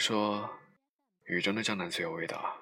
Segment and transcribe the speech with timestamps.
[0.00, 0.50] 说，
[1.24, 2.58] 雨中的江南最有味道。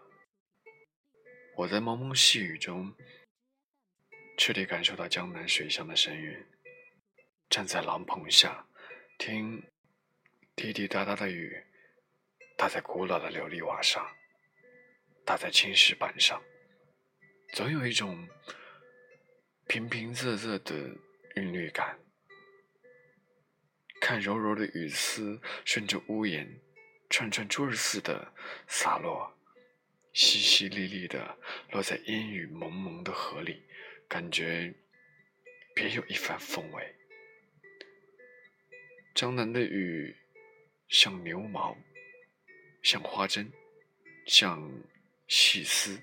[1.56, 2.92] 我在蒙蒙细雨中，
[4.36, 6.44] 彻底感受到江南水乡的神韵。
[7.48, 8.66] 站在廊棚下，
[9.18, 9.62] 听
[10.56, 11.64] 滴滴答答的雨，
[12.56, 14.04] 打在古老的琉璃瓦上，
[15.24, 16.42] 打在青石板上，
[17.54, 18.28] 总有一种
[19.68, 20.74] 平平仄仄的
[21.36, 21.98] 韵律感。
[24.00, 26.60] 看柔柔的雨丝顺着屋檐，
[27.10, 28.32] 串串珠儿似的
[28.66, 29.34] 洒落，
[30.12, 31.38] 淅淅沥沥的
[31.70, 33.62] 落在烟雨蒙蒙的河里，
[34.06, 34.74] 感觉
[35.74, 36.94] 别有一番风味。
[39.14, 40.16] 江南的雨
[40.88, 41.76] 像牛毛，
[42.82, 43.50] 像花针，
[44.26, 44.70] 像
[45.26, 45.98] 细丝，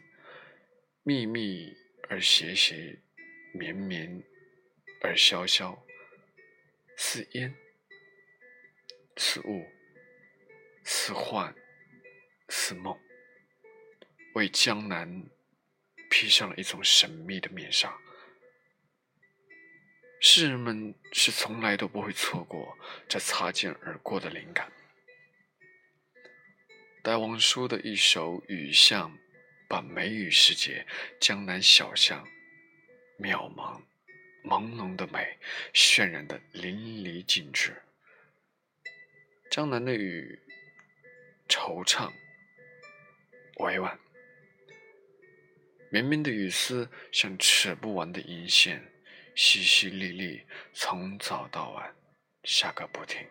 [1.04, 1.74] 密密
[2.10, 2.99] 而斜斜，
[3.54, 4.22] 绵绵
[5.02, 5.85] 而萧萧，
[6.98, 7.55] 似烟。
[9.18, 9.65] 似雾，
[11.08, 11.54] 似幻，
[12.50, 13.00] 似梦，
[14.34, 15.24] 为江南
[16.10, 17.96] 披上了一种神秘的面纱。
[20.20, 22.76] 诗人们是从来都不会错过
[23.08, 24.72] 这擦肩而过的灵感。
[27.04, 29.12] 戴望舒的一首《雨巷》，
[29.70, 30.88] 把梅雨时节
[31.22, 32.28] 江南小巷
[33.20, 33.80] 渺茫、
[34.44, 35.38] 朦胧的美
[35.72, 37.84] 渲染得淋漓尽致。
[39.52, 40.40] 江南的雨，
[41.48, 42.12] 惆怅、
[43.60, 43.99] 委婉，
[45.90, 48.91] 绵绵的雨丝像扯不完的银线，
[49.35, 50.43] 淅淅沥沥，
[50.74, 51.96] 从早到晚，
[52.43, 53.26] 下个不停。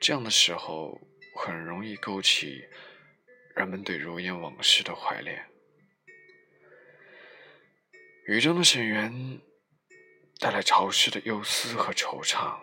[0.00, 1.00] 这样的时候，
[1.36, 2.64] 很容易勾起
[3.54, 5.48] 人们对如烟往事的怀恋。
[8.26, 9.40] 雨中的沈园，
[10.38, 12.60] 带来潮湿的忧思和惆怅。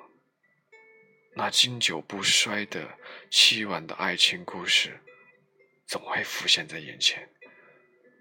[1.36, 2.98] 那经久不衰的
[3.32, 5.00] 凄婉的爱情故事，
[5.86, 7.30] 总会浮现在眼前。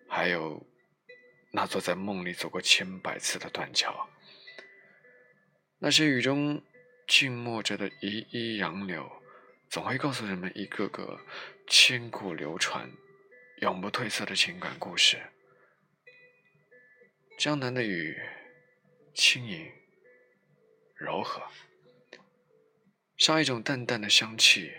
[0.07, 0.67] 还有
[1.51, 4.09] 那座在梦里走过千百次的断桥，
[5.79, 6.63] 那些雨中
[7.07, 9.23] 静默着的依依杨柳，
[9.71, 11.19] 总会告诉人们一个个
[11.67, 12.91] 千古流传、
[13.63, 15.19] 永不褪色的情感故事。
[17.39, 18.15] 江南的雨，
[19.15, 19.71] 轻盈
[20.95, 21.43] 柔和。
[23.17, 24.73] 像一种淡淡的香气，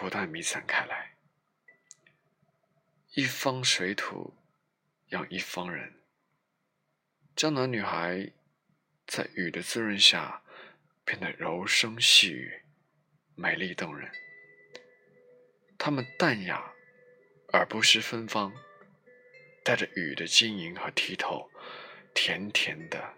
[0.00, 1.14] 不断弥散开来。
[3.12, 4.34] 一方水土
[5.08, 5.92] 养一方人。
[7.36, 8.32] 江南女孩
[9.06, 10.42] 在雨的滋润下
[11.04, 12.62] 变得柔声细语，
[13.34, 14.10] 美丽动人。
[15.76, 16.72] 她们淡雅
[17.52, 18.54] 而不失芬芳，
[19.62, 21.50] 带着雨的晶莹和剔透，
[22.14, 23.16] 甜甜的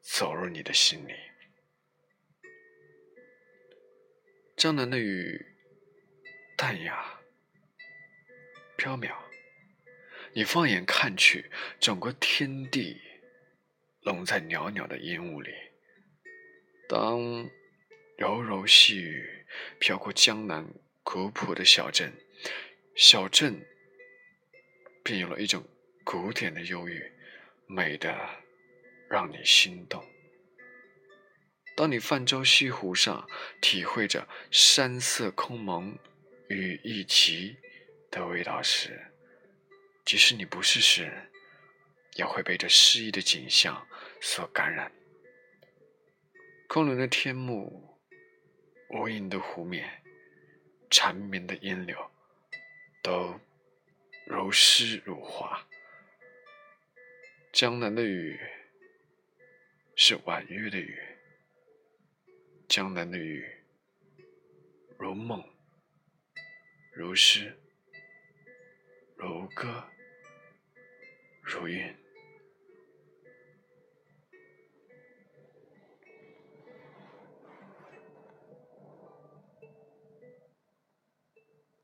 [0.00, 1.14] 走入你的心里。
[4.56, 5.53] 江南的雨，
[6.56, 7.20] 淡雅、
[8.76, 9.12] 飘渺。
[10.32, 11.50] 你放眼看去，
[11.80, 13.00] 整个天地
[14.02, 15.50] 笼在袅袅的烟雾里。
[16.88, 17.48] 当
[18.16, 19.46] 柔柔细雨
[19.78, 20.66] 飘过江南
[21.02, 22.12] 古朴的小镇，
[22.94, 23.64] 小镇
[25.02, 25.64] 便有了一种
[26.04, 27.12] 古典的忧郁，
[27.66, 28.16] 美的
[29.08, 30.04] 让你心动。
[31.76, 33.28] 当你泛舟西湖上，
[33.60, 35.98] 体会着山色空蒙、
[36.48, 37.56] 雨一齐
[38.10, 39.00] 的味道时，
[40.04, 41.30] 即使你不是诗人，
[42.16, 43.86] 也会被这诗意的景象
[44.20, 44.92] 所感染。
[46.68, 47.98] 空灵的天幕、
[48.90, 50.02] 无垠的湖面、
[50.90, 52.10] 缠绵的烟柳，
[53.02, 53.40] 都
[54.26, 55.66] 如诗如画。
[57.52, 58.38] 江南的雨，
[59.96, 61.00] 是婉约的雨。
[62.68, 63.46] 江南的雨，
[64.98, 65.42] 如梦，
[66.96, 67.52] 如诗，
[69.16, 69.84] 如歌，
[71.42, 72.03] 如韵。